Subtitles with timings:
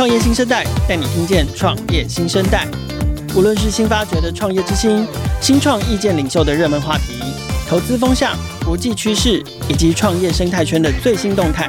[0.00, 2.66] 创业新生代带你听见创业新生代，
[3.36, 5.06] 无论是新发掘的创业之星、
[5.42, 7.20] 新创意见领袖的热门话题、
[7.68, 8.34] 投资风向、
[8.64, 11.68] 国际趋势以及创业生态圈的最新动态，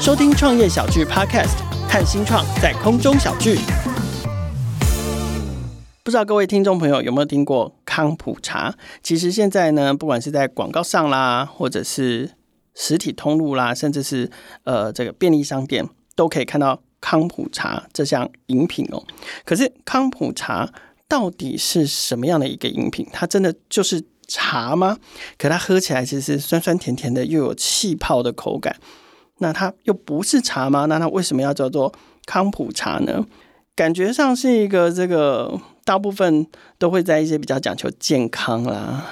[0.00, 1.54] 收听创业小聚 Podcast，
[1.88, 3.60] 看新创在空中小聚。
[6.02, 8.74] 不知道各位听众朋友有没有听过康普茶？
[9.04, 12.32] 其实现在呢，不管是在广告上啦，或者是
[12.74, 14.28] 实体通路啦，甚至是
[14.64, 19.02] 呃这个便利商店，都可以看到康普茶这项饮品哦。
[19.44, 20.72] 可是康普茶
[21.06, 23.06] 到底是什么样的一个饮品？
[23.12, 24.98] 它真的就是茶吗？
[25.36, 28.76] 可它喝起来其实是酸酸甜甜的，又有气泡的口感。
[29.38, 30.86] 那它又不是茶吗？
[30.86, 31.92] 那它为什么要叫做
[32.26, 33.24] 康普茶呢？
[33.74, 35.60] 感觉上是一个这个。
[35.88, 39.06] 大部分都会在一些比较讲求健康啦、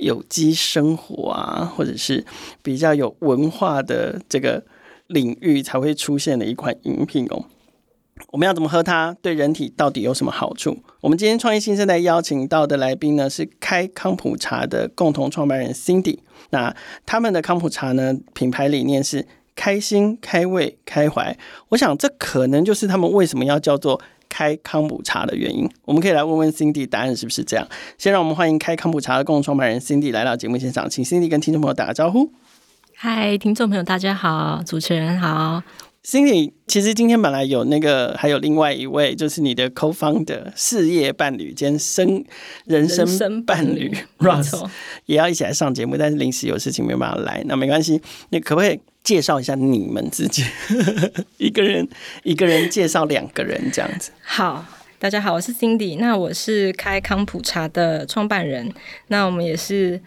[0.00, 2.24] 有机生活啊，或者是
[2.62, 4.64] 比较有文化的这个
[5.12, 7.44] 领域才会出现的一款饮品哦。
[8.30, 9.16] 我们要怎么喝它？
[9.22, 10.76] 对人体到底有什么好处？
[11.00, 16.18] 我们今天创业新生代邀请到的来宾呢，是开康普茶的共同创办人 Cindy。
[16.50, 16.74] 那
[17.06, 21.36] 他们的康普茶呢，品牌理念是开心、开胃、开怀。
[21.70, 24.00] 我想这可能就是他们为什么要叫做。
[24.34, 27.68] 开康普茶的原因，我们可以来问问 Cindy，答案是不是这样？
[27.98, 32.32] 先让我们欢迎开康普茶的共同创办人 Cindy 来到节目现场，请 Cindy 跟听众朋友打个招呼。
[33.04, 35.60] 嗨，听众朋友，大家好，主持人好。
[36.04, 42.24] Cindy，其实今天本来有那个，还有另外一位，就是你的 Co-founder 事业伴侣兼生
[42.64, 44.68] 人生伴侣 Ross
[45.06, 48.00] 也要一起来上节目，但是临时有事情没有办法来，那没关系，
[48.30, 48.78] 你可不可以？
[49.02, 50.44] 介绍一下你们自己，
[51.38, 51.88] 一个人
[52.22, 54.12] 一个人介绍两个人这样子。
[54.22, 54.64] 好，
[55.00, 58.72] 大家好，我是 Cindy，那我是开康普茶的创办人。
[59.08, 60.00] 那我们也是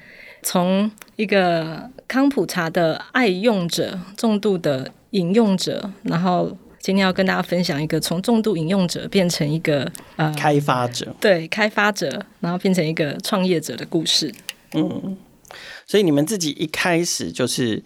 [0.45, 14.31] 从一个康普茶的爱用者、重度的饮用者，然后今天要跟大家分享一个从重度饮用者变成一个呃开发者，对，开发者，然后变成一个创业者的故事。
[14.73, 15.17] 嗯，
[15.87, 17.83] 所以你们自己一开始就是。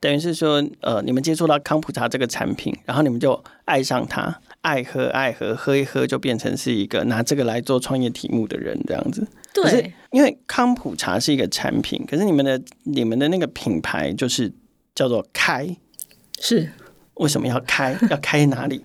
[0.00, 9.26] 等于是说，呃，你们接触到康普茶这个产品，然后你们就爱上它，爱喝爱喝，喝一喝就变成是一个拿这个来做创业题目的人这样子。
[9.54, 14.52] 对，因为康普茶是一个产品，可是你们的你们的那个品牌就是
[14.94, 15.68] 叫做开，
[16.40, 16.70] 是
[17.14, 17.96] 为什么要开？
[18.10, 18.84] 要开哪里？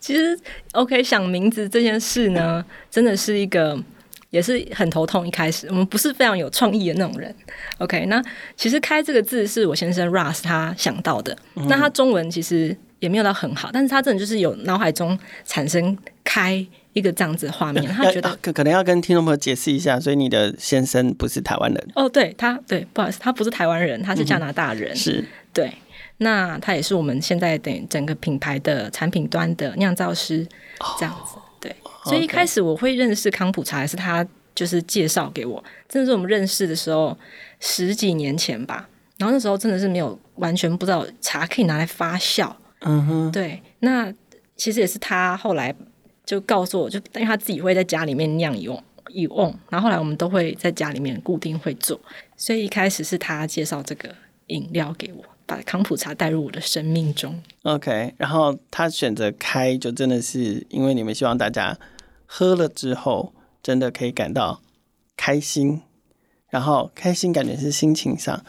[0.00, 0.38] 其实
[0.72, 3.82] ，OK，想名字这件事呢，真的是一个。
[4.30, 5.26] 也是很头痛。
[5.26, 7.34] 一开始我们不是非常有创意的那种人。
[7.78, 8.22] OK，那
[8.56, 11.34] 其实“开”这个字是我先生 Russ 他想到的。
[11.54, 16.54] 嗯、那他中文其实也没有到很好，但是他真的就是有脑海中产生“开”
[16.92, 17.86] 一个这样子的画面。
[17.86, 22.08] 他觉得可可能要跟听众朋友解释一下，所以你的先生不是台湾人哦？
[22.08, 24.92] 对，他对，不好意思，他不是台湾人，他是加拿大人。
[24.92, 25.72] 嗯、是对，
[26.18, 30.44] 那他也是我们现在等于整个品牌的产品端的酿造师，
[30.98, 31.36] 这样子。
[31.36, 31.74] 哦对，
[32.04, 35.62] 所以一开始我会认识康普茶，还是他就是介绍给我。
[35.88, 37.16] 真的是我们认识的时候
[37.60, 42.52] 十几年前吧，然后那时候真的是没有完全不知道茶可以拿来发酵。
[42.80, 43.62] 嗯哼，对。
[43.80, 44.12] 那
[44.56, 45.74] 其实也是他后来
[46.24, 52.00] 就告诉我，就因为他自己会在家里面酿一瓮一瓮，然后后来我们都会在家里面固定会做，
[52.36, 54.14] 所以一开始是他介绍这个
[54.46, 55.24] 饮料给我。
[55.48, 57.40] 把康普茶带入我的生命中。
[57.62, 61.78] OK，然后他选择开，就真的是因为你们希望大家
[62.26, 63.32] 喝了之后，
[63.62, 64.60] 真的可以感到
[65.16, 65.82] 开心，
[66.50, 68.44] 然后开心感觉是心情上。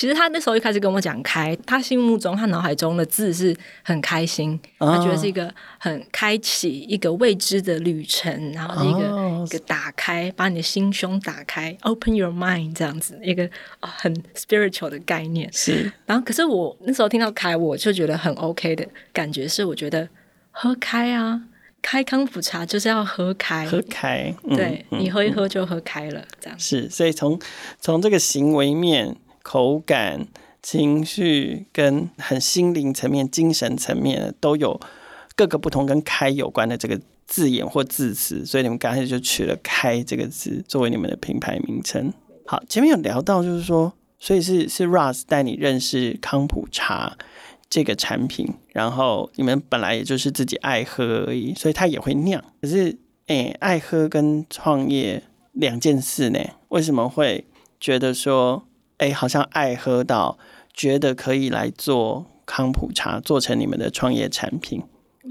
[0.00, 13.46] 其实他那时候一开始跟我讲开，他心目中他脑海中的字是很开心，他觉得是一个很开启一个未知的旅程，然后是一个、哦、一个打开，把你的心胸打开，open your mind 这样子一个
[13.80, 15.52] 很 spiritual 的概念。
[15.52, 20.08] 是，然后可是我那时候听到开，我就觉得很 OK 的感觉是，我觉得
[20.50, 21.42] 喝开啊，
[21.82, 27.38] 开康普茶就是要喝开，喝开，嗯、对、嗯、你喝一喝就喝开了，这样是，所以从
[27.78, 29.14] 从这个行为面。
[29.50, 30.28] 口感、
[30.62, 34.80] 情绪跟很心灵层面、精神层面都有
[35.34, 42.12] 各个不同跟“开”有关的这个字眼或字词，所以你们刚才就取了“开”这个字作为你们的品牌名称。
[42.46, 47.18] 好，前面有聊到，就是说，所以是是 Russ 带你认识康普茶
[47.68, 52.40] 这个产品，然后你们本来也就是自己爱喝而已，所以他也会酿。
[52.62, 55.24] 可是，哎、爱喝跟创业
[55.54, 56.38] 两件事呢？
[56.68, 57.46] 为什么会
[57.80, 58.62] 觉得说？
[59.00, 60.38] 哎，好像爱喝到
[60.74, 64.82] 觉得可以来做康普茶，做成你们的创业产品，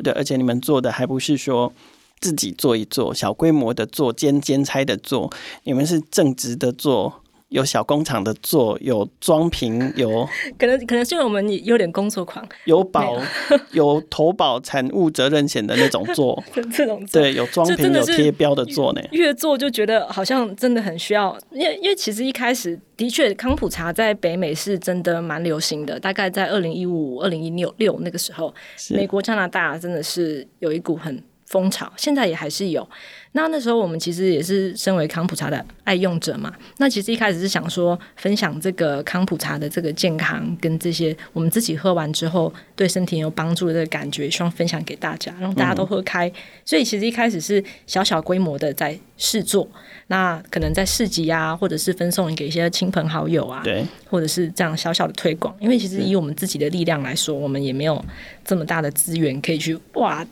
[0.03, 1.71] 对，而且你们做的还不是说
[2.19, 5.31] 自己做一做，小规模的做，兼兼差的做，
[5.65, 13.17] 你们是正直的做有小工厂的做，有装瓶，有 可能可能是因为我们有点工作狂，有保
[13.73, 16.41] 有投保产物责任险的那种做，
[16.71, 28.53] 这种对有装瓶有贴标的做呢，越做就觉得好像真的很需要，因为因为其实一开始的确康普茶在北美是真的蛮流行的，大概在二零一五、二零一六六那个时候，
[28.91, 31.19] 美国、加拿大真的是有一股很
[31.49, 32.87] 风潮，现在也还是有。
[33.33, 36.51] 那那时候我们其实也是身为康普茶的爱用者嘛。
[36.77, 46.27] 那其实一开始是想说分享这个康普茶的这个健康跟这些我们自己喝完之后对身体有帮助的这个感觉，希望分享给大家，让大家都喝开。
[46.27, 46.33] 嗯、
[46.65, 49.67] 所以其实一开始是小小规模的在试做，
[50.07, 55.55] 那可能在市集啊，或者是分送给一些亲朋好友啊，对，或者是这样小小的推广。
[55.59, 58.03] 因为其实以我们自己的力量来说，我们也没有
[58.43, 60.25] 这么大的资源可以去哇。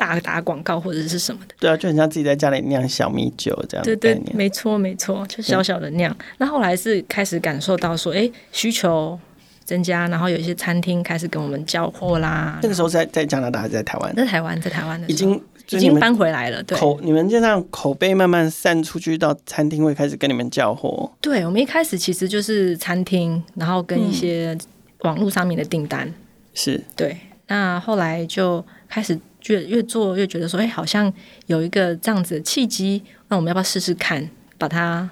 [0.00, 3.84] 大打广告或者是什么的，对啊，就很像自己在家里酿小米酒这样。
[3.84, 6.16] 对对，没错没错，就小小的酿。
[6.38, 9.20] 那后来是开始感受到说，哎、欸，需求
[9.66, 12.58] 增加，然后有一些餐厅开始跟我们交货啦。
[12.62, 14.14] 那个时候在在加拿大还是在台湾？
[14.16, 15.38] 在台湾，在台湾的已经
[15.68, 16.62] 已经搬回来了。
[16.62, 21.12] 对，口你们就这样口碑慢慢散出去，到餐厅会开始跟你们交货。
[21.20, 24.56] 对，我们一开始其实就是餐厅，然后跟一些
[25.00, 26.08] 网络上面的订单。
[26.08, 26.14] 嗯、
[26.54, 27.18] 是对，
[27.48, 29.20] 那后来就开始。
[29.46, 31.12] 越越做越觉得说，哎、欸，好像
[31.46, 34.28] 有一个这样子的契机，那我们要不要试试看，
[34.58, 35.08] 把它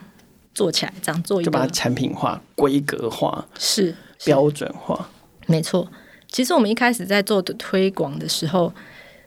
[0.55, 5.09] 做起来，这样做一个，就把它产品化、规格化，是，是标准化，
[5.47, 5.91] 没错。
[6.29, 8.73] 其实我们一开始在做的推广的时候，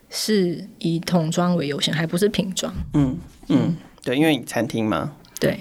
[0.09, 2.74] 是以桶装为优先，还不是瓶装。
[2.94, 3.18] 嗯
[3.48, 5.15] 嗯，对，因为你餐厅嘛。
[5.39, 5.59] 对。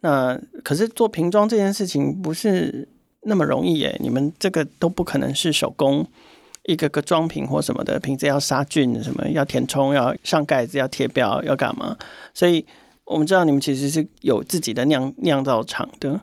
[0.00, 2.86] 那可是做瓶装这件事情不是
[3.22, 6.06] 那么容易耶，你们这个都不可能是手工。
[6.66, 11.96] 一个个装瓶或什么的瓶子要杀菌，什么要填充，要上盖子，要贴标，要干嘛？
[12.34, 12.64] 所以
[13.04, 16.20] 我们知道你们其实是有自己的酿酿造厂的，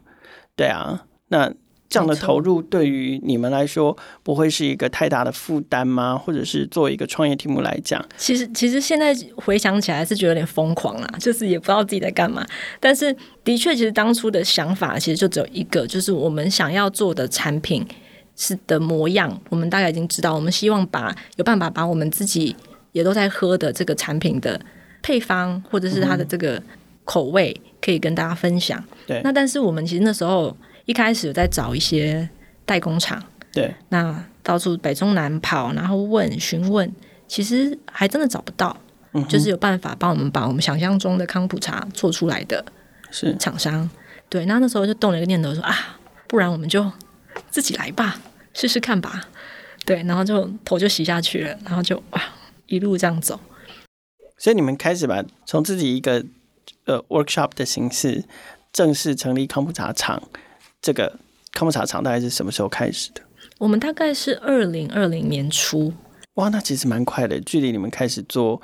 [0.56, 1.06] 对啊。
[1.30, 1.52] 那
[1.90, 6.18] 这样的投入对于你们来说不会是一个太大的负担吗？
[6.18, 12.46] 或者是作为一个创业题目来讲，其实其实现在回想起来是觉得有点疯狂啦， 就是也不知道自己在干嘛。
[12.80, 17.86] 但是的确，其实当初的想法其实就只有一个，就是我们想要做的产品。
[18.36, 20.34] 是的模样，我们大概已经知道。
[20.34, 22.56] 我们希望把有办法把我们自己
[22.92, 24.60] 也都在喝的这个产品的
[25.04, 26.62] 配方，或者是它的这个
[27.06, 28.84] 口味，可以跟大家分享。
[29.06, 29.22] 对。
[29.24, 32.28] 那但是我们其实那时候一开始有在找一些
[32.66, 33.22] 代工厂，
[33.52, 33.74] 对。
[33.90, 36.92] 那到处北中南跑，然后问询问，
[37.28, 38.76] 其实还真的找不到，
[39.14, 42.66] 嗯、就是有办法帮我们把我们想象中的康普茶做出来的
[43.12, 43.88] 是厂商。
[44.28, 44.46] 对。
[44.48, 46.92] 那那时候就动了一个念头说，说啊，不然我们就。
[47.54, 48.20] 自己来吧，
[48.56, 49.28] 试试看吧，
[49.86, 52.20] 对，然后就头就洗下去了，然后就哇，
[52.66, 53.40] 一路这样走。
[54.40, 56.26] 所以你们开始吧，从自己一个
[56.86, 58.24] 呃 workshop 的形式
[58.72, 60.24] 正式成立康普茶厂。
[60.82, 61.20] 这个
[61.52, 63.22] 康普茶厂大概是什么时候开始的？
[63.60, 65.94] 我们大概是二零二零年初。
[66.34, 68.60] 哇，那其实蛮快的，距离你们开始做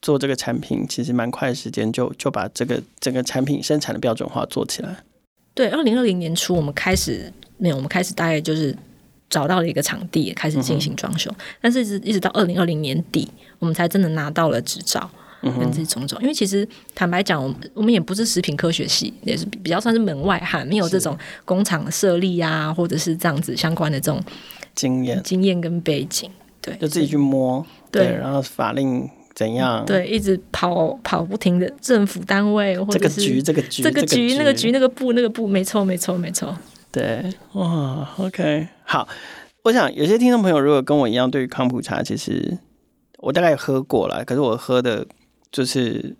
[0.00, 5.04] 做这个产品，其实蛮快的时间就就把这个整个产品生产的标准化做起来。
[5.56, 7.32] 对，二零二零年初我们开始。
[7.58, 8.76] 没有，我们开始大概就是
[9.30, 11.30] 找到了一个场地，开始进行装修。
[11.30, 13.26] 嗯、但是一直一直到二零二零年底，
[13.58, 15.10] 我们才真的拿到了执照，
[15.40, 16.20] 跟这种种。
[16.20, 21.16] 因为其实坦白讲，我们我们也不是食品科学系，也是比较算是门外汉，没有这种
[21.46, 24.22] 工厂设立啊，或者是这样子相关的这种
[24.74, 26.30] 经验、经验跟背景。
[26.60, 29.84] 对，就自己去摸，对，对然后法令怎样？
[29.84, 36.56] 对，一直跑跑不停的政府单位，或者是这个局、这个局、这个局、那个局、那个部、那个部，没错，没错，没错。
[36.90, 39.06] 对，哇，OK，好。
[39.64, 42.56] 我想有些听众朋友如果跟我一样，对于康普茶，其实
[43.18, 45.06] 我大概也喝过了，可是我喝的
[45.52, 46.16] 就是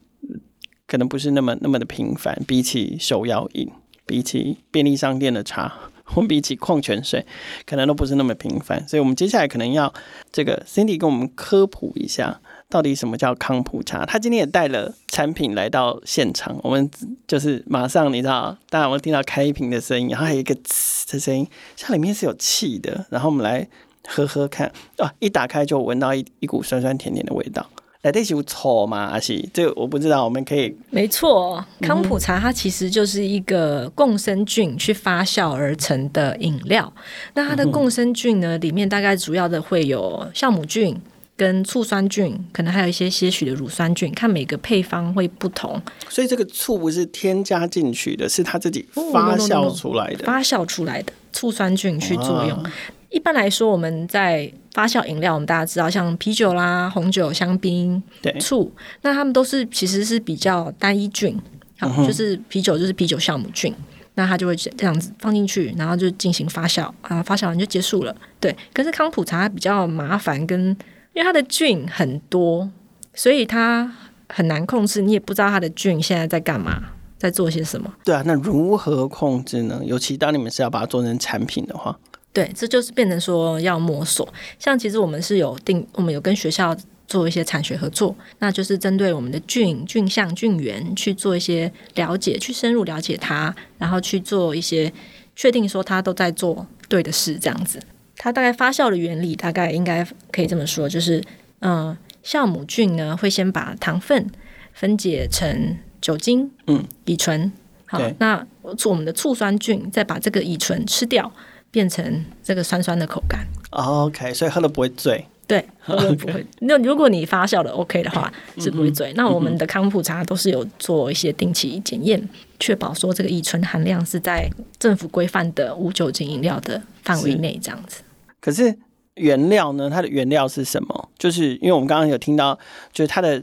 [0.86, 3.70] 可能不是那么那么的频繁，比起手摇饮，
[4.04, 5.72] 比起便利商店的茶，
[6.04, 7.24] 或比起矿泉水，
[7.64, 8.86] 可能都不是那么频繁。
[8.86, 9.94] 所以，我们接下来可能要
[10.30, 12.40] 这个 Cindy 跟我们科普一下。
[12.68, 14.04] 到底什么叫康普茶？
[14.04, 16.90] 他今天也带了产品来到现场，我们
[17.26, 21.46] 就是马上你知道，当然我们听到开瓶的声音，然后还有一个呲的声音，
[21.76, 23.06] 像里面是有气的。
[23.08, 23.66] 然后我们来
[24.08, 27.64] 喝喝看啊，一打开就闻到一一股酸酸甜甜的味道。
[28.02, 28.98] 来，这是有臭吗？
[29.12, 36.92] 阿西这个我不知道，我们可以没错，康普茶它其实就是一个共生菌去发酵而成的饮料。
[37.34, 41.00] 那它的共生菌呢，里面大概主要的会有酵母菌。
[41.36, 45.80] 跟醋酸菌，可能还有一些些许的乳酸菌，看每个配方会不同。
[46.08, 50.24] 所以这个醋不是添加进去的，是它自己发酵出来的。
[50.24, 52.64] 发酵出来的醋酸菌去作用。
[53.10, 61.38] 一般来说，我们在发酵饮料，我们大家知道，像啤酒啦、红酒、香槟、对醋，那它们都是其实是比较单一菌，
[61.78, 63.74] 好，就是啤酒就是啤酒酵母菌。
[64.18, 68.16] 那它就会这样子放进去，然后就进行发酵啊，发酵完就结束了。
[68.40, 70.74] 对，可是康普茶比较麻烦，跟
[71.16, 72.70] 因为它的菌很多，
[73.14, 73.90] 所以它
[74.28, 76.80] 很难控制，你也不知道它的菌现在在干嘛，
[77.16, 77.90] 在做些什么。
[78.04, 79.80] 对啊，那如何控制呢？
[79.82, 81.98] 尤其当你们是要把它做成产品的话，
[82.34, 84.28] 对，这就是变成说要摸索。
[84.58, 86.76] 像其实我们是有定，我们有跟学校。
[87.08, 94.92] 做一些产学合作，那就是针对我们的菌、菌相、菌源去做一些了解，去深入了解它，然后去做一些
[95.36, 97.78] 确定，说它都在做对的事，这样子。
[98.16, 101.22] 它大概发酵的原理，大概应该可以这么说，就是
[101.60, 104.30] 嗯，酵母菌呢会先把糖分
[104.72, 107.52] 分解成酒精，嗯，乙醇，
[107.86, 108.46] 好，对那
[108.84, 111.30] 我们的醋酸菌再把这个乙醇吃掉，
[111.70, 113.46] 变成这个酸酸的口感。
[113.70, 115.26] OK，所以喝了不会醉。
[115.46, 116.44] 对， 喝了不会。
[116.60, 119.12] 那如果你发酵的 OK 的话，是不会醉。
[119.14, 128.02] 那我们的康普茶都是有做一些定期检验，确保说这个乙醇含量是在政府规范的无酒精饮料的范围内，这样子。
[128.46, 128.72] 可是
[129.16, 129.90] 原料呢？
[129.90, 131.08] 它的原料是什么？
[131.18, 132.56] 就是因为我们刚刚有听到，
[132.92, 133.42] 就是它的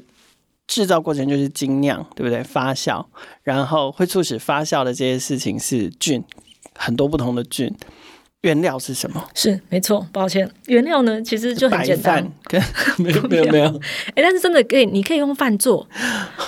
[0.66, 2.42] 制造过程就是精酿，对不对？
[2.42, 3.06] 发酵，
[3.42, 6.24] 然后会促使发酵的这些事情是菌，
[6.74, 7.76] 很多不同的菌。
[8.44, 9.30] 原料是什么？
[9.34, 12.26] 是没错，抱歉，原料呢其实就很简单，
[12.98, 13.68] 没有没有没有，
[14.16, 15.86] 哎，但是真的可以，你可以用饭做。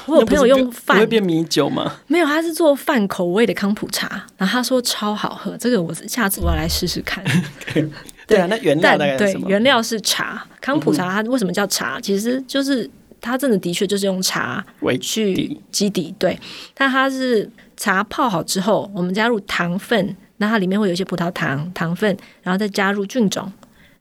[0.06, 2.00] 我有朋友用饭会变米酒吗？
[2.08, 7.22] 没有，他是做饭口味的康普茶，然后他说超好喝，这个我下次我要来试试看。
[8.28, 9.18] 对啊，那原料大概？
[9.18, 12.00] 对，原料是茶，康普茶它为什么叫茶？
[12.00, 12.90] 其实就是
[13.22, 16.40] 它真的的确就是用茶为去基底，对，
[16.74, 20.16] 但它是茶泡好之后，我们加入糖分。
[20.38, 23.50] 那它里面会有一些葡萄糖糖分，然后再加入菌种，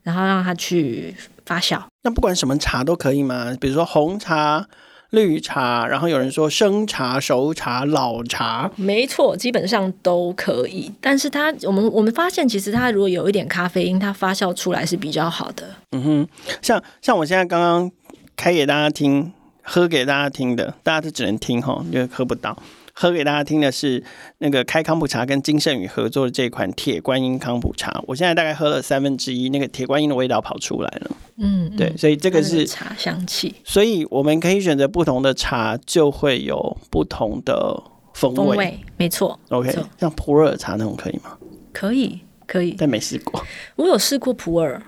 [0.02, 1.14] 然后让它去
[1.46, 1.80] 发酵。
[2.02, 3.56] 那不管什么茶都可以吗？
[3.60, 4.66] 比如说红茶、
[5.14, 10.92] 绿茶，然后有人说生茶、熟茶、老茶，没错，基本上都可以。
[11.00, 15.66] 但是它，我们我们发现，其实它如果有一点咖啡因，它发酵出来是比较好的。
[15.92, 16.28] 嗯哼，
[16.60, 17.90] 像像我现在刚刚
[18.36, 19.32] 开给大家听，
[19.64, 22.56] 喝给大家听的，大家都只能听哈，因为喝不到。
[22.96, 24.00] 喝给大家听的是
[24.38, 31.10] 那个开康普茶跟金盛宇合作的这款铁观音康普茶，我现在大概喝了三分之一，那个铁观音的味道跑出来了。
[31.38, 38.36] 嗯，对，所以这个是茶香气，所以我们可以选择不同的茶，就会有不同的风味。
[38.36, 41.36] 风味没错，OK，像普洱茶那种可以吗？
[41.72, 43.44] 可以，可以，但没试过。
[43.74, 44.80] 我有试过普洱，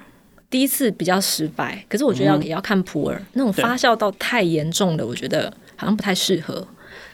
[0.49, 6.67] 第一次比较失败，可是我觉得要也要看普洱、嗯、那种发酵到太严重的，我觉得好像不太适合。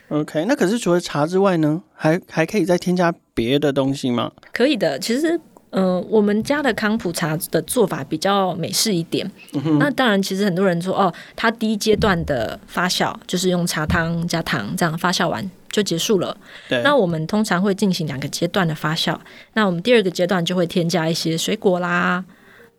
[0.09, 4.31] OK，那可是除了茶之外呢，还还可以再添加别的东西吗？
[4.53, 5.35] 可以的，其实，
[5.71, 9.31] 嗯、呃，我们家的康普茶的做法比较美式一点。
[9.55, 16.37] 嗯、那当然，其实很多人说，哦，它第一阶段的发酵就是用茶汤加糖这样发酵完就结束了。
[16.69, 16.83] 对。
[16.83, 19.19] 那我们通常会进行两个阶段的发酵。
[19.55, 22.23] 那我们第二个阶段就会添加一些水果啦，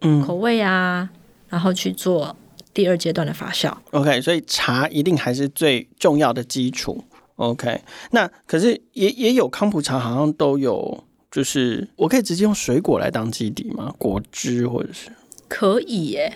[0.03, 1.09] 嗯，口味啊，
[1.49, 2.35] 然后去做
[2.73, 3.73] 第二阶段的发酵。
[3.91, 7.03] OK，所以茶一定还是最重要的基础。
[7.37, 7.81] OK，
[8.11, 13.93] 那可是也也有康普茶，好像都有，就是我可以直接用水果来当基底吗？
[13.97, 15.09] 果汁或者是
[15.47, 16.31] 可以耶，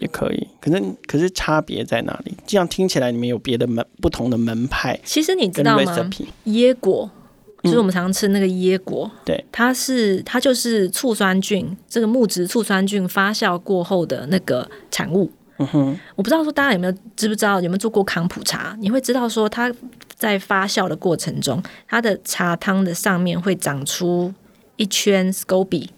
[0.00, 0.48] 也可以。
[0.60, 2.34] 可是可是差别在哪里？
[2.46, 4.98] 这样听起来你们有别的门不同的门派。
[5.04, 6.10] 其实你知道吗？
[6.46, 7.10] 椰果
[7.62, 15.30] 就是我们常常吃那个椰果，嗯、对，它是它就是醋酸菌，这个木质醋酸菌发酵过后的那个产物。
[15.58, 18.76] 嗯哼，我不知道说大家有没有知不知道有没有做过康普茶？
[18.80, 19.72] 你会知道说它。
[20.16, 24.30] 在发酵的过程中，它的茶汤的上面会长出
[24.76, 25.88] 一圈 SCOBY，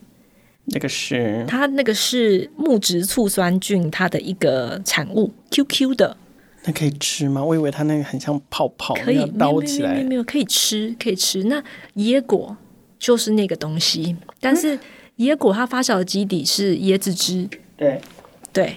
[0.66, 6.16] 那个是它那个是木质醋酸菌它的一个产物，QQ 的。
[6.64, 7.42] 那可以吃吗？
[7.44, 9.94] 我以为它那个很像泡泡，可以包起来。
[9.94, 11.44] 没有没有，没有可以吃，可以吃。
[11.44, 11.62] 那
[11.96, 12.56] 椰果
[12.98, 14.78] 就是那个东西，但是
[15.18, 18.00] 椰果它发酵的基底是椰子汁，对
[18.52, 18.76] 对。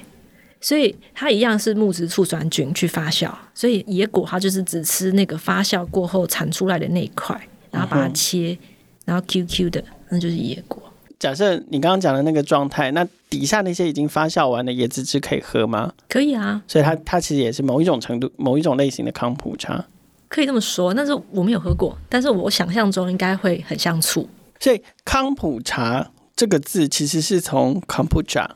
[0.61, 7.39] 所以它一样是木质醋酸菌去发酵，所以椰果它就是只吃那个发酵过后产出来的那一块，
[7.69, 8.57] 然后把它切，
[9.05, 10.81] 然后 QQ 的，那就是椰果。
[11.19, 15.93] 假设你刚刚讲的那个状态，那底下那些已经发酵完的椰子汁可以喝吗？
[16.09, 16.61] 可以啊。
[16.67, 19.85] 所以它它其实也是某一种程度、某一种类型的康普茶，
[20.27, 20.93] 可以这么说。
[20.93, 24.27] 但是我没有喝过，但是我想象中应该会很像醋。
[24.59, 28.47] 所以康普茶这个字其实是从 kombucha。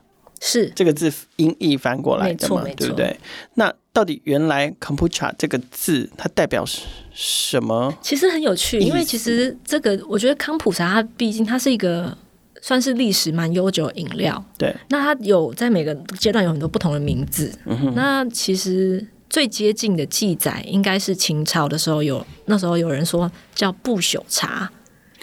[0.42, 2.64] 是这个字音译翻过来的嘛？
[2.74, 3.14] 对不对？
[3.56, 6.64] 那到底原来 kombucha 这个字它代表
[7.12, 7.94] 什么？
[8.00, 12.16] 其实很有趣，因为其实这个我觉得康普茶它毕竟它是一个
[12.60, 14.44] 算是历史蛮悠久的饮料。
[14.58, 17.52] 对，那它有在每个阶段有很多不同的名字。
[17.64, 17.92] 嗯。
[17.94, 24.70] 那其实最接近的记载应该是秦朝的时候有，那时候有人说叫不朽茶。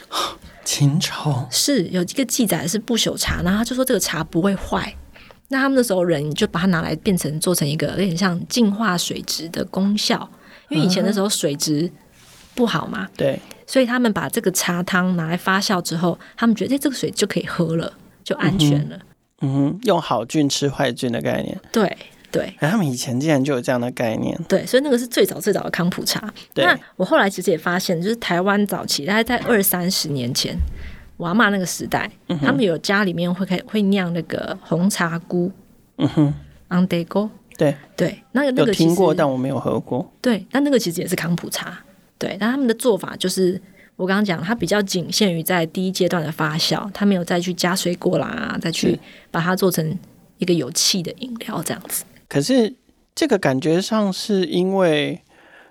[0.63, 4.93] 秦朝是有一个记载是不朽茶，然后他就说这个茶不会坏。
[5.47, 10.29] 那他们那时候人就把它拿来变成做成一个有点像净化水质的功效，
[10.67, 11.89] 因为以前的时候水质
[12.57, 18.97] 不好嘛，嗯、对，所以他们把这个茶汤拿来发酵之后，他们觉得这个水就可以喝了，就安全了。
[18.97, 19.01] 嗯哼，
[19.41, 21.57] 嗯哼，用好菌吃坏菌的概念。
[21.71, 21.95] 对。
[22.29, 24.37] 对，他们以前竟然就有这样的概念。
[24.49, 26.21] 对，所以那个是最早最早的康普茶。
[26.53, 30.53] 对，那我后来其实也发现，就是台湾早期大概在二三十年前，
[31.15, 35.49] 我阿妈那个时代，嗯、他们有家里面会开会酿那个红茶菇。
[35.97, 36.33] 嗯哼，
[36.67, 37.29] 昂德哥。
[37.57, 40.05] 对对，那个那个有听过，但我没有喝过。
[40.21, 41.79] 对，但那个其实也是康普茶。
[42.17, 43.61] 对，但他们的做法就是
[43.95, 48.99] 我刚刚讲，它比较仅限于在第一阶段的发酵，它没有再去加水果啦，再去
[49.31, 49.97] 把它做成
[50.37, 52.03] 一个有气的饮料这样子。
[52.27, 52.75] 可是
[53.15, 55.21] 这个感觉上是因为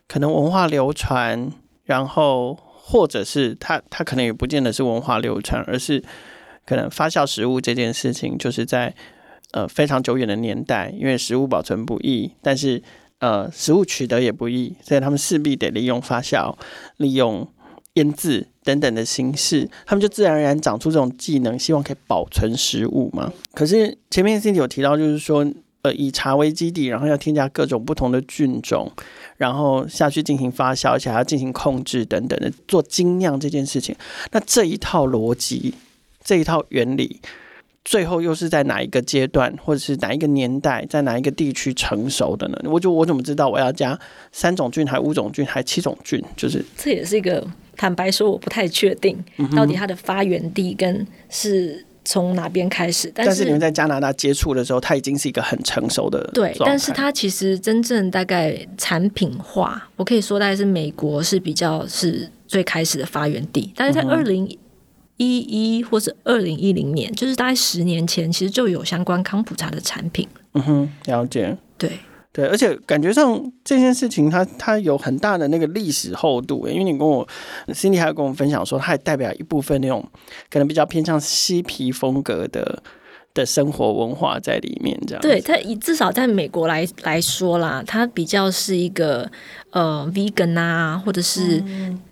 [0.08, 1.52] 可能文化流传，
[1.84, 6.02] 然后或者是它它可能也不见得是文化流传，而是
[6.64, 8.94] 可能发酵食物这件事情就是在
[9.52, 12.82] 呃非常久远的年代，因为食物保存不易，但是
[13.20, 16.54] 呃食物取得也不易，所以他们势必得利用发酵、
[16.96, 17.46] 利用
[17.94, 23.32] 腌制等等的形式，他们就自然而然长出这种技能，希望可以保存食物嘛。
[23.54, 25.46] 可是前面 Cindy 有提到，就是说。
[25.82, 28.90] 呃以茶为基地，然后要添加各种不同的菌种，
[29.36, 33.94] 然后下去进行发酵，而且还要进行控制等等的做精酿这件事情。
[34.32, 35.72] 那这一套逻辑，
[36.24, 37.20] 这一套原理，
[37.86, 42.58] 最后又是在哪一个阶段，或者是哪一个年代，在哪一个地区成熟的呢？
[42.64, 43.98] 我就我怎么知道我要加
[44.30, 46.22] 三种菌，还五种菌，还七种菌？
[46.36, 47.42] 就是这也是一个
[47.76, 49.16] 坦白说，我不太确定
[49.56, 51.86] 到底它的发源地跟是。
[52.08, 53.10] 从哪边开始？
[53.12, 56.22] 但是，但是你们在加拿大接触的时候，它已经是一个很成熟的。
[56.32, 63.72] 对，但是它其实真正大概产品化，我可以说大概是美国是比较是最开始的发源地。
[63.74, 64.56] 但是在二零
[65.16, 70.28] 一一或是二零一零年，就是大概十年前，其实就有相关康普茶的产品。
[70.52, 71.56] 嗯哼，了解。
[71.78, 71.90] 对。
[72.32, 77.26] 对，而且感觉上这件事情它，它它有很大的那个历史厚度，因为你跟我
[77.68, 80.06] ，Cindy 还有跟我们分享说，它也代表一部分那种
[80.50, 82.82] 可能比较偏向嬉皮风格的
[83.36, 85.22] 的生活文化在里面，这样。
[85.22, 89.30] 对，它至少在美国来来说啦，它比较是一个
[89.70, 91.62] 呃 vegan 啊，或者是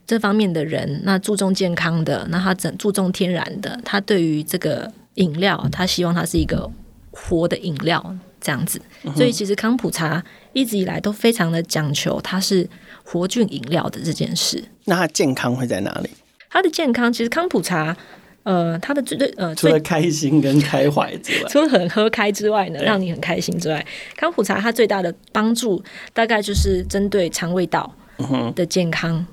[0.07, 6.71] 这方面的人，那注重健康的，那他整注重天然的，他对于这个饮料，他希望它是一个
[7.11, 8.15] 活的饮料。
[8.41, 8.79] 这样子，
[9.17, 12.69] 所以其实康普茶一直以来都非常的讲求它是
[13.03, 14.63] 活菌饮料的这件事。
[14.85, 16.11] 那它健康会在哪里？
[16.51, 17.97] 它的健康其实康普茶，
[18.45, 23.85] 呃，它的最最呃，除了开心跟开怀之外， 除了很喝开之外呢，让你很开心之外，
[24.17, 27.93] 康普茶它最大的帮助大概就是针对肠胃道
[28.55, 29.27] 的健康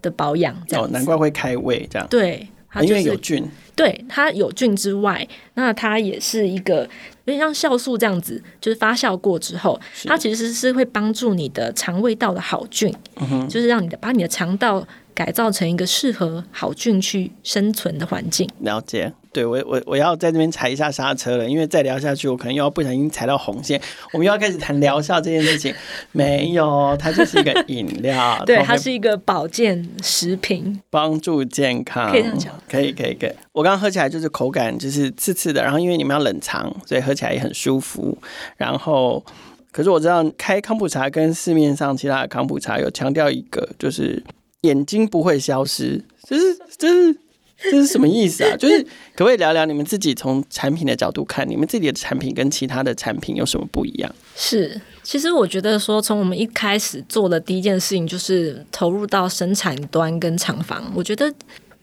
[0.00, 0.54] 的保养。
[0.72, 2.08] 哦，难怪会开胃这样。
[2.08, 2.48] 对。
[2.74, 3.46] 它就是、因为有菌，
[3.76, 6.88] 对，它有菌之外，那它也是一个
[7.26, 14.82] 有点像酵素这样子，就是发酵过之后，它其实是会帮助你的肠胃道的好菌，嗯、就是让你的把你的肠道
[15.14, 18.48] 改造成一个适合好菌去生存的环境。
[18.60, 19.12] 了解。
[19.32, 23.80] 对我我我要在这边踩一下刹车了，因为再聊下去，我可能又要不小心踩到红线。
[24.12, 25.74] 我们又要开始谈疗效这件事情，
[26.12, 33.32] 没有，它就是一个饮料，对，它是一个保健食品，帮助健康，可以这样讲，可以可以可以。
[33.52, 38.18] 我刚刚喝起来就是口感就是刺刺的，然后因为你们要冷藏，所以喝起来也很舒服。
[38.58, 39.24] 然后，
[39.70, 44.22] 可是我知道开康普茶跟市面上其他的康普茶有强调一个，就是
[44.62, 47.16] 眼睛不会消失，这是这是。
[47.64, 48.54] 这是什么意思啊？
[48.58, 48.82] 就是
[49.14, 54.12] 可不可以聊聊你们自己从产品的角度看，你们自己的产品跟其他的产品有什么不一样？
[54.34, 60.92] 是，其实我觉得说，从我们一开始做的第一件事情就是投入到生产端跟厂房。
[60.92, 61.32] 我觉得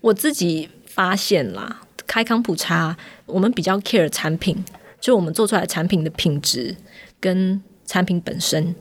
[0.01, 4.61] 我自己发现啦，开康普茶，我们比较 care 产品，
[4.99, 6.75] 就我们做出来的产品的品质
[7.21, 8.75] 跟产品本身。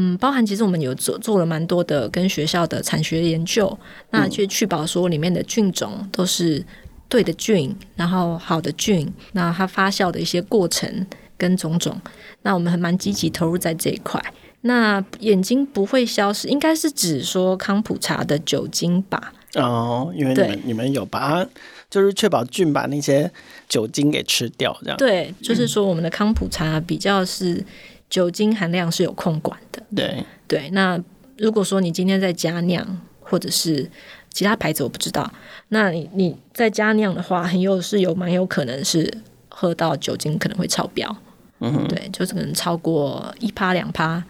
[0.00, 3.76] 嗯，包含其实我们有做做了蛮多的跟学校的产学研究，
[4.10, 6.64] 那去确保说里面的菌种都是
[7.08, 11.04] 对的菌，然后好的菌，那它发酵的一些过程
[11.36, 12.00] 跟种种，
[12.42, 14.22] 那我们还蛮积极投入在这一块。
[14.60, 19.32] 那眼睛不会消失，应该是指说康普茶的酒精吧？
[19.54, 21.50] 哦，因为你们你们有把它，
[21.90, 23.28] 就是确保菌把那些
[23.68, 24.96] 酒精给吃掉，这样。
[24.96, 27.64] 对，就是说我们的康普茶比较是。
[28.10, 30.70] 酒精含量是有控管的，对对。
[30.70, 30.98] 那
[31.36, 33.90] 如果说你今天在加酿，或者是
[34.30, 35.30] 其他牌子我不知道，
[35.68, 39.12] 那你你在加酿的话，很有是有蛮有可能是
[39.48, 41.14] 喝到酒精可能会超标，
[41.60, 44.22] 嗯哼，对，就是可能超过一趴两趴。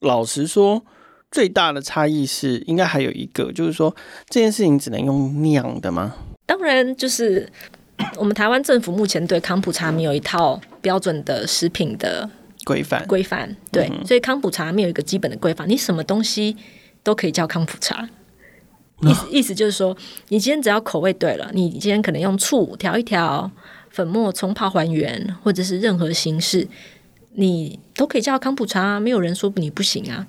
[0.00, 0.82] 老实说，
[1.30, 3.94] 最大的差异是应该还有一个，就是说
[4.28, 6.14] 这件事情只能用酿的吗？
[6.44, 7.48] 当然就是
[8.16, 12.28] 我们台湾政府目前对康普茶没有一套标准的食品的
[12.64, 16.56] 规范规范，对，嗯、所以康普茶没有一个基本的规范，你什么东西
[17.02, 18.08] 都可以叫康普茶。
[19.00, 19.96] 意思意思就是说，
[20.28, 23.50] 你今天只要口味对了，你今天可能用醋调一调，
[23.90, 26.68] 粉末冲泡还原，或者是任何形式，
[27.32, 30.24] 你都可以叫康普茶，没有人说你不行啊。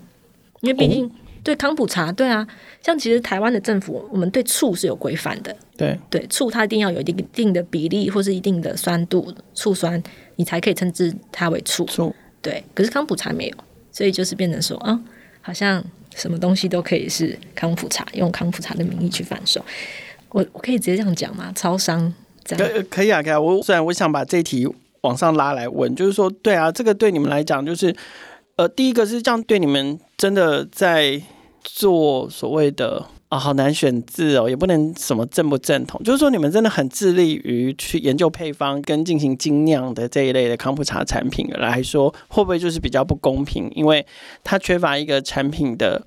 [0.62, 1.12] 因为毕竟
[1.44, 2.48] 对康普茶，对啊，
[2.82, 10.02] 像其实台湾的政府，我们对醋是有规范的，对对，醋它一定要有一定的比例或是一定的酸度，醋酸
[10.38, 11.86] 你才可以称之它为醋。
[11.86, 13.58] 醋对，可是康普茶没有，
[13.92, 15.00] 所以就是变成说啊，
[15.42, 15.84] 好像。
[16.16, 19.60] 什么东西都可以是康普茶，用康普茶的名义去贩售。
[20.30, 21.52] 我我可以直接这样讲吗？
[21.56, 22.14] 超商
[22.46, 23.42] 这样可可以啊，可以啊。
[23.42, 24.68] 我虽然我想把这一题
[25.02, 27.96] 往上拉来问，就是说，对啊，这个对你们来讲，就是
[28.58, 31.20] 呃，第一个是这样，对你们真的在
[31.64, 33.08] 做所谓的。
[33.34, 43.72] 哦，好难选字哦，也不能什么正不正统，就是说你们真的很致力于去研究配方跟进行精酿的这一类的康普茶产品来说，会不会就是比较不公平？
[43.74, 44.06] 因为
[44.44, 46.00] 它缺乏一个产品的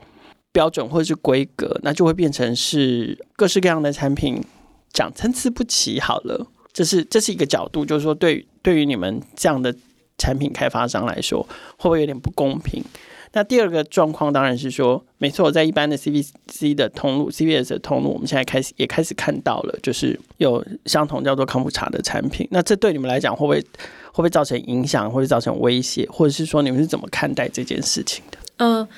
[0.53, 4.41] 标准或者是规格，那就会变成是各式各样的产品
[4.93, 5.99] 讲参差不齐。
[5.99, 9.75] 好了，这是这是一个角度，就是说对对于你们这样的
[10.17, 11.43] 产品开发商来说，
[11.77, 12.85] 会不会有点不公平？
[13.37, 22.49] 那第二个状况当然是说，没错，在一般的 CVC 的通路、CVS 的通路，我们现在开始也开始看到了，就是有相同叫做康普茶的产品。
[22.51, 23.67] 那这对你们来讲，会不会会
[24.15, 28.39] 不会造成影响，或者造成威胁，或者是说你们是怎么看待这件事情的？
[28.57, 28.89] 呃，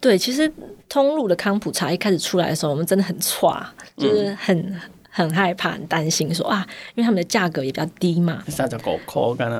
[0.00, 0.48] 对，其实
[0.88, 4.56] 通路的康普茶一开始出来的时候，我们真的很差，就是很。
[4.56, 8.42] 嗯很害怕、很担心，说啊，因为他们的价格也比较低嘛，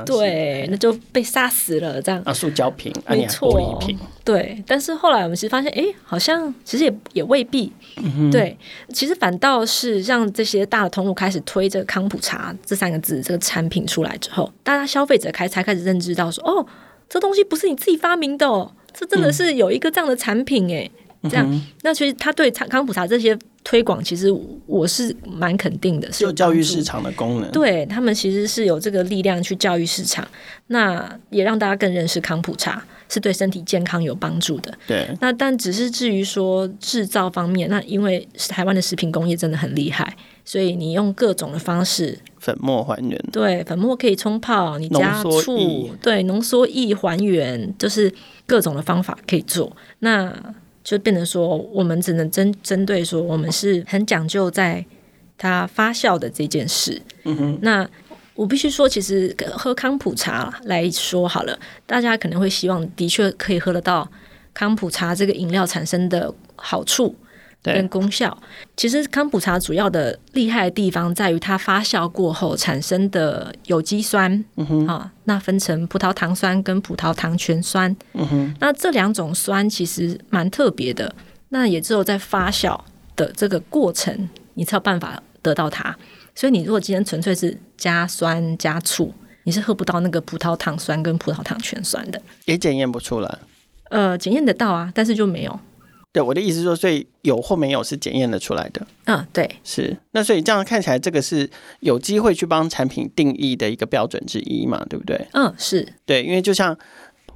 [0.04, 2.22] 对，那就被杀死了这样。
[2.24, 3.50] 啊，塑胶瓶，没错，
[4.24, 4.62] 对。
[4.66, 8.56] 但是后来我们其实发现，哎，好像其实也也未必，嗯、对。
[8.92, 16.64] 其实反倒是让这些大的通路开始推这个康普茶这三个字这个产品出来之后，大家消费者开才开始认知到说，哦，
[17.08, 20.84] 这东西不是你自己发明的哦，这真的是有一个这样的产品哎。
[20.84, 23.36] 嗯这样，那其实他对康普茶这些
[23.68, 27.50] 推广，其实我是蛮肯定的，是有教育市场的功能。
[27.50, 30.26] 对，他们其实是有这个力量去教育市场，
[30.68, 34.72] 那也让大家更认识康普茶是对身体健康有帮助的。
[34.86, 48.10] 对，那但只是至于说制造方面，那因为台湾的食品工业真的很厉害，所以你用各种的方式粉末还原，对，粉末可以冲泡，你加醋，对，浓缩液还原，就是
[48.46, 49.76] 各种的方法可以做。
[49.98, 50.34] 那
[50.88, 54.82] 就变成说，我们只能针针对说，我们是很讲究在
[55.36, 56.98] 它发酵的这件事。
[57.24, 57.58] 嗯哼。
[57.60, 57.86] 那
[58.34, 64.10] 我必须说，其实喝康普茶来说好了，大家可能会希望的确可以喝得到
[64.54, 67.14] 康普茶这个饮料产生的好处。
[67.62, 68.36] 跟功效，
[68.76, 81.14] 其实康普茶主要的厉害的地方在于它发酵过后产生的有机酸，嗯哼，啊，那分成葡萄糖酸跟葡萄糖醛酸，嗯哼，那这两种酸其实蛮特别的，
[81.50, 82.78] 那也只有在发酵
[83.16, 85.94] 的这个过程，你才有办法得到它。
[86.34, 93.38] 所以你如果今天纯粹是加酸加醋，你是喝不到那个葡萄糖酸跟葡萄糖醛酸的，也检验不出来。
[93.90, 95.60] 呃，检验得到啊，但是就没有。
[96.18, 98.84] 对，我的意思是说，所以有或没有是检验的出来的。
[99.04, 99.96] 嗯，对，是。
[100.10, 105.28] 那所以这样看起来，这个是有机会去帮产品定义的一个标准之一嘛，对不对？
[105.32, 106.76] 嗯，是对，因为就像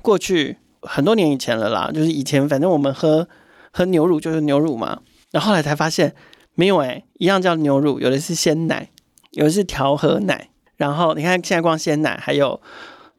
[0.01, 3.29] 过去很多年以前了啦，就是以前反正我们喝
[3.71, 6.13] 喝牛乳就是牛乳嘛，然后后来才发现
[6.57, 8.91] 没有哎、欸，一样叫牛乳，有的是鲜奶，
[9.31, 12.61] 有的是调和奶，然后你看现在光鲜奶还有。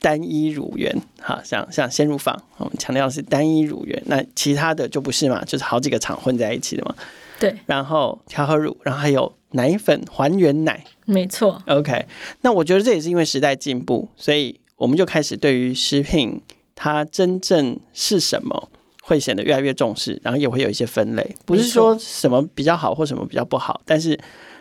[0.04, 6.94] 单一乳源，哈像像鲜乳坊，我们强调是单一乳源，那其他的就不是嘛，就是好几个厂混在一起的嘛。
[7.40, 11.64] 对，然后调和乳，然后还有奶粉还原奶，没错。
[11.68, 12.06] OK，
[12.42, 16.42] 那我觉得这也是因为时代进步，所以我们就开始对于食品
[16.76, 18.70] 它真正是什么
[19.04, 24.20] 会显得越来越重视，然后也会有一些分类，不是说什么比较好或什么比较不好，但是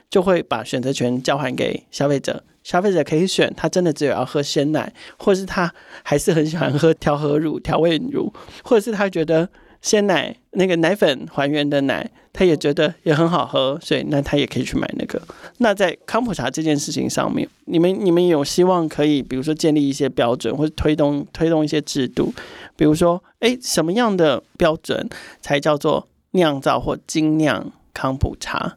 [0.09, 2.45] 就会把选择权交还给消费者。
[2.65, 5.73] 消费者可以选，他真的只有要喝鲜奶，或者是他
[6.03, 9.49] 还是很喜欢喝调和乳、调味乳，或者是他觉得
[9.81, 15.21] 鲜奶那个奶粉还原的奶，他也觉得也很好喝，所以那他也可以去买那个。
[15.59, 22.33] 那在康普茶这件事情上面，你们你们有希望可以，比如说建立一些标准，或者推动推动一些制度，
[22.77, 25.09] 比如说，哎，什么样的标准
[25.41, 28.77] 才叫做酿造或精酿康普茶？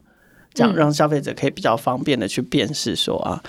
[0.52, 3.42] 这样让消费者可以比较方便的去辨识说啊。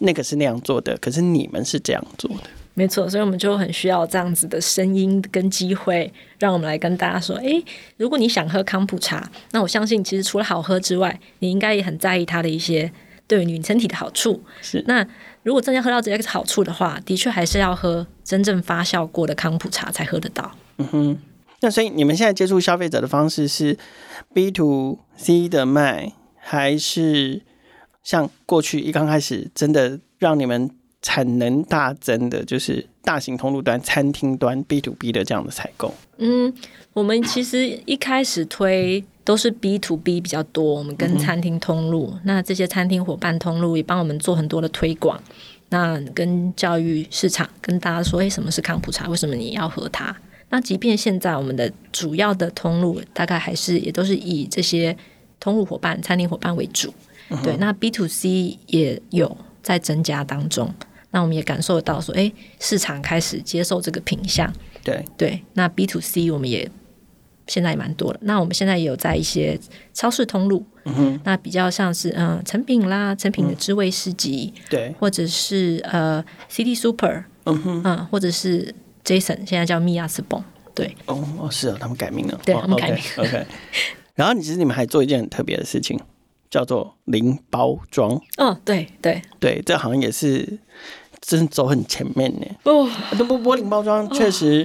[0.00, 7.62] 那个是那样做的，可是你们是这样做的，没错，所以我们就很需要这样子的声音跟机会，让我们来跟大家说，诶，
[7.96, 12.90] 如果你想喝康普茶，那我相信其实除了好喝之外，你应该也很在意它的一些
[13.26, 14.42] 对你身体的好处。
[14.62, 15.06] 是那
[15.42, 20.52] 如果真的要喝到这些好处的话，的确还是要喝真正发酵过的康普茶才喝得到。
[20.76, 21.18] 嗯哼，
[21.60, 23.76] 那所以你们现在接触消费者的方式是
[24.32, 27.42] B to C 的卖，还是
[28.08, 30.70] 像过去一刚开始真的让你们
[31.02, 35.92] 产能大增的，就是大型通路端、餐厅端 B to B 的这样的采购？
[36.16, 36.50] 嗯，
[36.94, 45.22] 我们其实一开始推都是 B to B 比较多，我们跟餐厅通路，嗯、那这些餐厅伙伴通路也帮我们做很多的推广，
[45.68, 49.06] 那跟教育市场跟大家说，哎，什么是康普茶？
[49.10, 50.16] 为什么你要喝它？
[50.48, 54.96] 那即便现在我们的主要的通路大概还是也都是以这些
[55.38, 56.90] 通路伙伴、餐厅伙伴为主，
[57.28, 60.72] 嗯、对，那 B to C 也有在增加当中。
[61.10, 64.52] 那我们也感受得到说，哎，市场开始接受这个品相。
[64.84, 65.04] 对。
[65.16, 66.70] 对，那 B to C 我们也
[67.46, 68.18] 现在也蛮多了。
[68.22, 69.58] 那我们现在也有在一些
[69.94, 80.42] 超市通路，嗯哼，那比较像是嗯成品啦，成品的滋味市集，对，或者是呃 City Super，嗯哼，嗯，或者是 Jason，现在叫 Mia Spoon，
[80.74, 83.44] 对，哦哦是哦，他们改名了，对，他们改名，OK，, okay.
[84.14, 85.98] 然后你其实你们还做一件很特别的事情，
[86.50, 90.58] 叫做零包装，哦，对对对，这好像也是。
[91.20, 94.64] 真走很前面呢哦，不不，玻璃包装确实，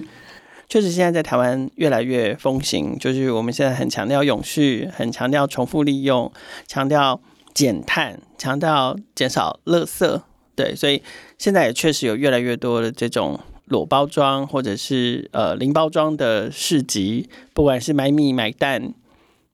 [0.69, 2.97] 确、哦、实现在在台湾越来越风行。
[2.99, 6.31] 就是我们现在很强调永续，很强调重复利用，
[6.67, 7.19] 强调
[7.55, 10.21] 减碳，强调减少垃圾。
[10.55, 11.01] 对，所以
[11.39, 18.93] 现在也确实有越来越多的这种裸包装或者是呃零包装的市集，不管是买米、买蛋、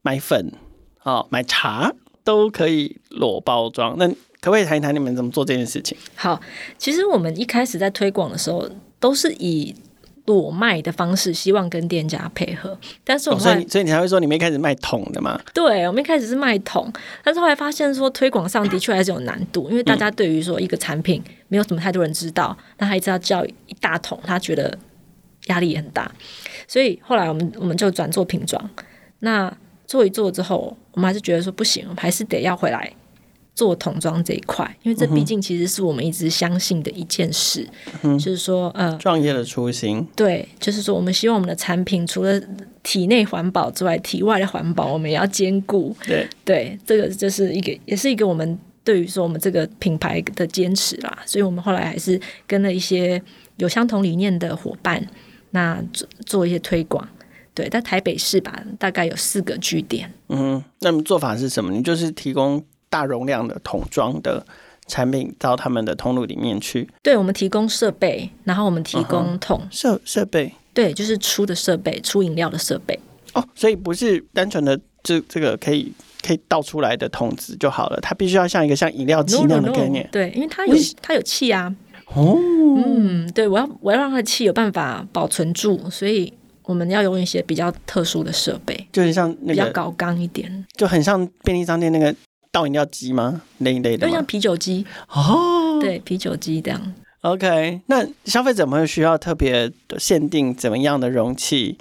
[0.02, 0.52] 买粉、
[1.04, 1.94] 哦买茶，
[2.30, 3.96] 都可以裸包装。
[3.98, 5.98] 那可不可以谈一谈你们怎么做这件事情？
[6.14, 6.40] 好，
[6.78, 9.74] 其实我们一开始在推广的时候，都是以
[10.26, 12.78] 裸卖的方式，希望跟店家配合。
[13.04, 15.42] 但是我们、哦、所以所以你才会说你们一开始卖桶的嘛？
[15.56, 24.78] 对，我们一开始是卖桶，但是后来发现说推广上的确还是有难度，因为大家对于说一个产品没有什么太多人知道，那他一直要叫一大桶，他觉得
[25.48, 26.12] 压力也很大。
[26.68, 28.70] 所以后来我们我们就转做瓶装。
[29.22, 29.52] 那
[29.88, 32.92] 做一做之后，我们还是觉得说不行，我们还是得要回来。
[33.56, 37.68] 做童装这一块，因为这毕竟其实是我们一直相信的一件事，
[38.04, 42.42] 嗯、就是说，呃，创业的初心，对，就是说，我们希望我们的产品除了
[42.84, 45.94] 体内环保之外，体外的环保我们也要兼顾。
[46.08, 51.20] 对，对，这个就是一个，也是一个我们对于说我们这个品牌的坚持啦。
[51.26, 53.22] 所以我们后来还是跟了一些
[53.58, 55.06] 有相同理念的伙伴，
[55.50, 57.06] 那做做一些推广。
[57.60, 60.12] 对，在台北市吧，大概有四个据点。
[60.30, 61.72] 嗯，那么做法是什么？
[61.72, 62.64] 你就是提供。
[62.92, 64.44] 大容量的桶装的
[64.88, 66.90] 产品到他们的通路里面去。
[67.04, 70.52] 对，我们提供设备，然后我们提供桶设设备。
[70.74, 73.00] 对，就是出的设备，出饮料的设备。
[73.34, 75.94] 哦，所以不是单纯的这这个可以
[76.26, 80.04] 可以倒出来的桶子就好了，它必须要像一个像饮料机那样的概念。
[80.06, 80.12] No, no, no.
[80.12, 81.76] 对，因为它有它有气啊。
[82.16, 82.36] 哦。
[82.84, 86.34] 嗯，对，我要我要让它的气有办法保存住，所以
[86.70, 92.16] 我们要用一些比较特殊的设备，就是像那个比较高刚一点，就很像便利商店那个。
[92.52, 93.44] 倒饮料机吗？
[93.60, 96.94] 那一类的，就像啤酒机哦，对，啤酒机这样。
[97.22, 101.78] OK，那消费者们需要特别限定怎么样的容器，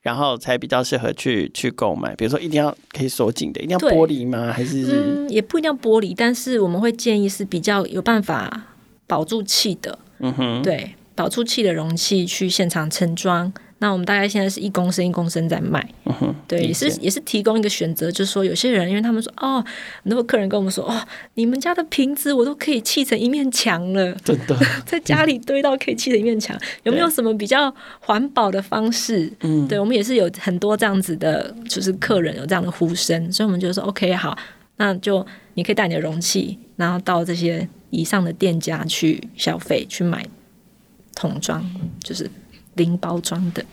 [0.00, 2.16] 然后才比较适合去去购买？
[2.16, 4.50] 比如说，一定要可以锁紧的，一定要玻璃吗？
[4.56, 8.68] 还是嗯，也不一定要玻璃，但是我们会建议是比较有办法
[9.06, 9.98] 保住气的。
[10.20, 13.52] 嗯哼，对，保住气的容器去现场盛装。
[13.78, 19.62] 那我们大概现在是一公升一公升在卖，嗯，对，也是也是提供一个选择，就是说有些人，因为他们说哦，
[20.02, 29.30] 很多客人跟我们说哦，你们家的瓶子我都可以砌成一面墙了，真的， 在家里堆到可以砌成一面墙，有没有什么比较环保的方式？
[29.40, 34.34] 嗯，对，我们也是有很多这样子的，就是客人有这样的呼声，所以我们就说 OK 好，
[34.78, 40.24] 那就你可以带你的容器，然后到这些以上的店家去消费去买
[41.14, 41.62] 桶装，
[42.02, 42.30] 就是。
[42.76, 43.64] 零包装的，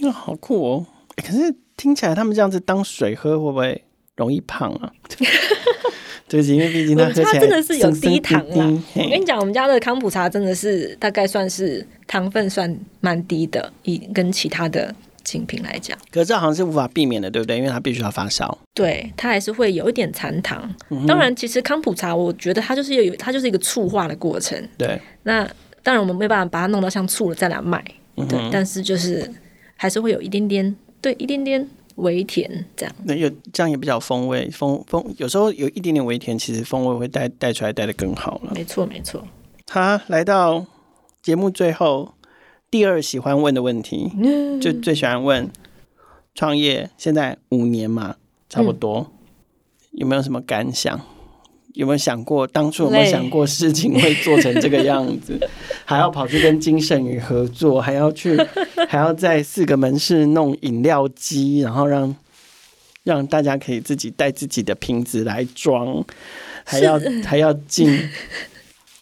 [0.00, 0.86] 那好酷哦！
[1.16, 3.84] 可是听起来他们这样子当水喝，会不会
[4.16, 4.92] 容易胖啊？
[6.28, 8.66] 对，因为毕竟它真的是有低糖啦。
[8.94, 15.98] 我跟你讲，我们家的康普茶真的是大概算是糖分算蛮低的，以跟其他的精品来讲。
[16.10, 17.58] 可是这好像是无法避免的，对不对？
[17.58, 20.74] 因为它必须要发烧，对，它还是会有一点残糖。
[20.88, 24.58] 嗯、当然，其实康普茶，我觉得它就是有，它就是一个醋化的过程。
[24.78, 25.44] 对，那
[25.82, 27.84] 当然我们没办法把它弄到像醋了再来卖。
[28.14, 29.30] 对，但是就是
[29.76, 32.94] 还是会有一点点，对，一点点微甜这样。
[33.04, 38.52] 那有这样也比较风味，风风有时候有一点点微甜，其实风味会带带出来带的更好了。
[38.54, 39.26] 没错，没错。
[39.70, 40.66] 好，来到
[41.22, 42.14] 节目最后，
[42.70, 45.50] 第二喜欢问的问题，嗯、就最喜欢问
[46.34, 48.16] 创业现在五年嘛，
[48.48, 51.00] 差不多、嗯、有没有什么感想？
[51.74, 55.38] 有没有想过当初有没有想过事情会做成这个样子？
[55.84, 58.36] 还要跑去跟金盛宇合作，还要去
[58.88, 62.14] 还要在四个门市弄饮料机，然后让
[63.04, 66.04] 让大家可以自己带自己的瓶子来装，
[66.64, 68.08] 还要 还要进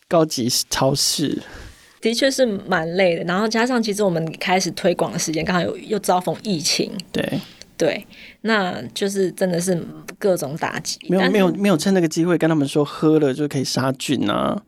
[0.09, 1.43] 高级超市，
[2.01, 3.25] 的确是蛮累的。
[3.25, 7.41] 然后加上其实我们开始推广的时间刚好又又遭逢疫情，对。
[7.81, 8.07] 对，
[8.43, 9.83] 那就是真的是
[10.19, 10.99] 各种打击。
[11.09, 14.61] 没有没有没有趁那个机会跟他们说喝了就可以杀菌啊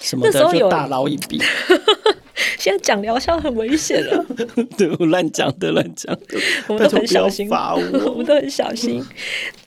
[0.00, 1.40] 什么的，就大捞一笔。
[2.58, 4.26] 现在讲疗效很危险了，
[4.76, 9.04] 对，我乱讲的乱讲的， 我们都很小心，我，我们都很小心。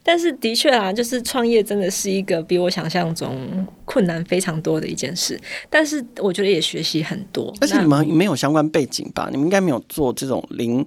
[0.04, 5.40] 但是的确啊，就是创业真的是一个比我想象中困难非常多的一件事。
[5.70, 7.54] 但是我觉得也学习很多。
[7.62, 9.28] 而且你们没有相关背景吧？
[9.32, 10.86] 你们应该没有做这种零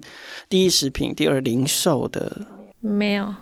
[0.49, 2.45] 第一食品、第二零售的，
[2.79, 3.33] 没有。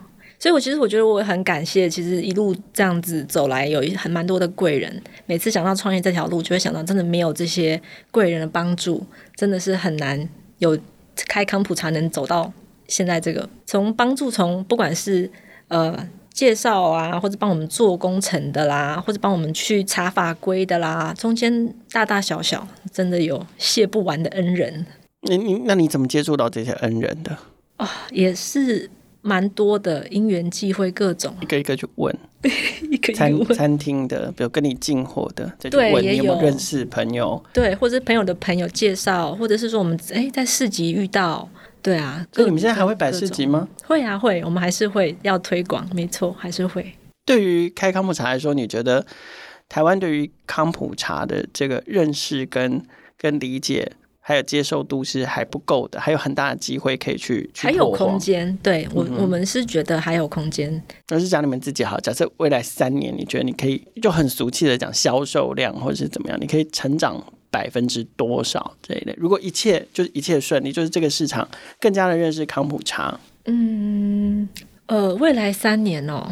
[0.41, 4.91] 所以，我其实我觉得我很感谢，其实一路这样子走来，有一很蛮多的贵人。
[5.27, 10.27] 每次想到创业这条路，就会想到，真的没有这些贵人的帮助，真的是很难
[10.58, 10.75] 有
[11.27, 12.51] 开康普茶能走到
[12.88, 13.47] 现在这个。
[13.67, 15.30] 从帮助，从不管是
[15.67, 15.95] 呃
[16.34, 24.88] 介绍啊，或者帮我们做工程的啦，或者帮我们去查法规的啦，中间大大小小，真的有谢不完的恩人。
[25.21, 27.38] 你你那你怎么接触到这些恩人的？
[27.77, 28.89] 啊、也是。
[29.21, 32.15] 蛮多的因缘际会，各种一个一个去问，
[32.89, 41.47] 一个一个餐餐厅的，比如跟你进货的，对，问你有没有认识朋友，对，或者朋友的朋友介绍，或者是说我们哎在市集遇到，
[41.81, 43.67] 对啊，所以你们现在还会摆市集吗？
[43.86, 46.93] 会啊，会，我们还是会要推广，没错，还是会。
[47.25, 49.05] 对于开康普茶来说，你觉得
[49.69, 52.84] 台湾对于康普茶的这个认识跟
[53.17, 53.91] 跟理解？
[54.23, 58.55] 还有接受度是还不够的，还有很大的机会可以去，去还有空间。
[58.62, 60.81] 对我，嗯、我们是觉得还有空间。
[61.10, 61.99] 那是讲你们自己好。
[61.99, 69.13] 假设未来三年，你觉得你可以就很俗气的讲销售量，或者是怎么样，你可以成长百分之多少这一类？
[69.17, 73.19] 如果一切就是一切顺利，就是这个市场更加的认识康普茶。
[73.45, 74.47] 嗯，
[74.86, 76.31] 呃，未来三年哦。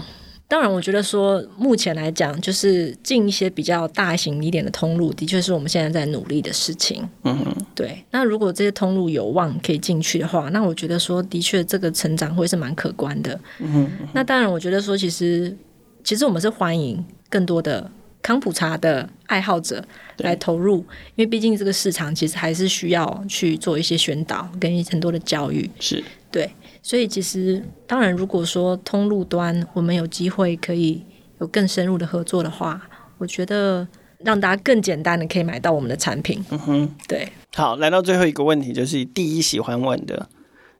[0.49, 7.07] 当然，我觉得说目前来讲，就是进一些比较大型一点的通路，的确是我们现在在努力的事情。
[7.23, 8.03] 嗯哼，对。
[8.09, 13.39] 那如果这些通路有望可以进去的话，那我觉得说的确这个成长会是蛮可观的。
[13.59, 13.91] 嗯哼。
[14.11, 15.55] 那当然，我觉得说其实
[16.03, 17.87] 其实我们是欢迎更多的
[18.23, 19.85] 康普茶的爱好者
[20.17, 20.77] 来投入，
[21.15, 25.69] 因为毕竟这个市场其实还是需要去做一些宣导跟很多的教育。
[25.79, 26.49] 是对。
[26.81, 31.03] 所以其实，当然，如果说通路端我们有机会可以
[31.39, 32.81] 有更深入的合作的话，
[33.17, 33.87] 我觉得
[34.19, 36.43] 让大家更简单的可以买到我们的产品。
[36.49, 37.27] 嗯哼，对。
[37.53, 40.29] 好，来到最后一个问题，就是第一喜欢问的，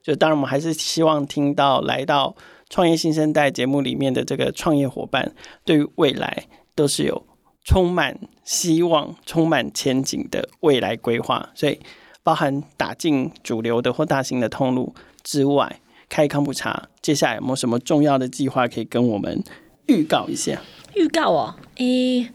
[0.01, 2.35] 就当然我们还是希望听到来到
[2.69, 5.33] 创业新生代节目里面的这个创业伙伴，
[5.65, 7.25] 对于未来都是有
[7.65, 11.49] 充满希望、充满前景的未来规划。
[11.53, 11.79] 所以，
[12.23, 15.81] 包含打进主流的或大型的通路之外。
[16.09, 19.41] 开康普茶，接下来有没有什么重要的计划可以跟我们
[19.85, 20.59] 预告一下？
[20.95, 22.31] 预告哦，诶、欸，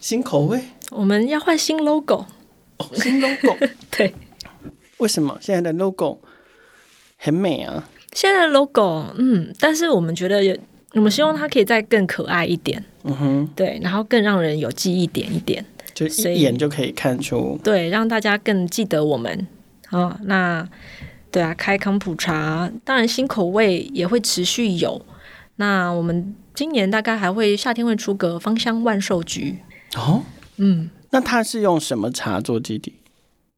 [0.00, 2.26] 新口味，我们要换新 logo，
[2.78, 3.56] 哦，新 logo，
[3.96, 4.12] 对，
[4.98, 5.38] 为什么？
[5.40, 6.18] 现在的 logo
[7.16, 7.88] 很美啊？
[8.12, 10.56] 现在的 logo，嗯，但是我们觉得有，
[10.94, 19.46] 我们希望它可以再更可爱一点，嗯哼，对，然后更让人有记忆点一点，就一眼就可以看出，对，让大家更记得我们，
[19.86, 20.68] 好，那。
[21.32, 25.00] 对啊，开康普茶，当然新口味也会持续有。
[25.56, 29.58] 那我们今年大概还会夏天会出个芳香万寿菊
[29.96, 30.22] 哦，
[30.58, 32.94] 嗯，那它是用什么茶做基底？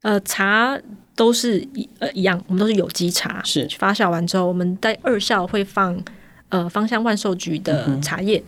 [0.03, 0.79] 呃，茶
[1.17, 6.01] 都是一呃一样，我们都是有机茶，是发酵完之后，我们在二酵会放
[6.51, 8.43] 呃芳香万寿菊的茶叶。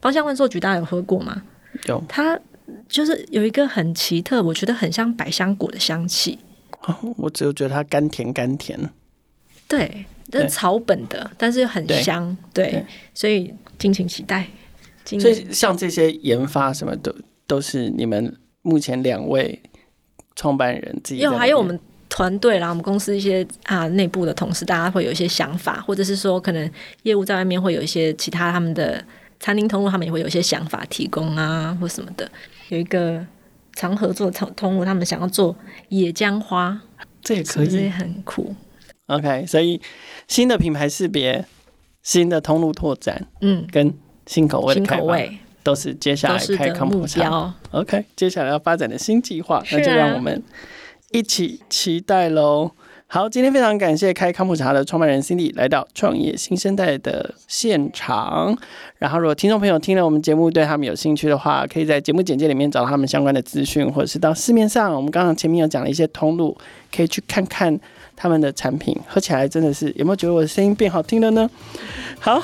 [0.00, 1.42] 芳、嗯、香万寿菊大家有喝过吗？
[1.86, 2.38] 有，它
[2.88, 6.38] 就是有一个很奇特，我觉得很像百香果的香气。
[7.18, 8.78] 我只有觉得它甘甜甘甜，
[9.66, 14.46] 对，这是草本的，但是又很香，对，对，所以敬请期待。
[15.04, 17.14] 所以像这些研发什么都，
[17.46, 19.60] 都是你们目前两位
[20.36, 26.70] 创办人自己有，还有我们团队啦，我们公司一些啊内部的同事，大家会有一些想法，或者是说可能
[27.02, 29.02] 业务在外面会有一些其他他们的
[29.40, 32.30] 餐厅通路，他们也会有一些想法提供啊，或什么的，
[32.68, 33.26] 有一个。
[33.78, 35.54] 常合作通通路，他们想要做
[35.88, 36.80] 野姜花，
[37.22, 38.52] 这也可以，很酷。
[39.06, 39.80] OK，所以
[40.26, 41.46] 新的品牌识别、
[42.02, 43.94] 新的通路拓展，嗯，跟
[44.26, 45.16] 新口味的开发，
[45.62, 47.54] 都是接下来开康普茶。
[47.70, 50.42] OK，接下来要发展的新计划，那就让我们
[51.12, 52.72] 一起期待喽。
[53.10, 58.54] 好，今天非常感谢开康普茶的创办人 Cindy 来到创业新生代的现场。
[58.98, 66.54] 然后，如果听众朋友听了我们节目，对他们有兴趣的话，可以在节目简介里面找到他们相关的资讯，或者是到市面上，我们刚刚前面有讲了一些通路，
[66.94, 67.80] 可以去看看
[68.14, 68.94] 他们的产品。
[69.08, 71.48] 喝起来真的是有没有觉得我的声音变好听了呢？
[72.20, 72.42] 好。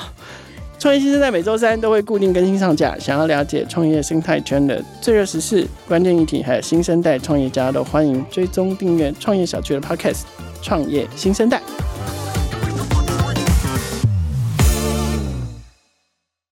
[0.77, 2.97] 创业新生代每周三都会固定更新上架。
[2.99, 10.13] 想要了解创业生态圈的最热时事、关键议题，还有新生代创业家，都欢迎追踪订阅创业小区的 Podcast
[10.61, 11.57] 《创业新生代》。